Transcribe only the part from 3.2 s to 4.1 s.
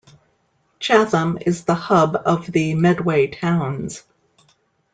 Towns.